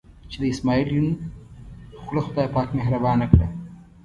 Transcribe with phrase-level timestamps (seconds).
[0.29, 1.07] چې د اسمعیل یون
[2.03, 3.47] خوله خدای پاک مهربانه کړه.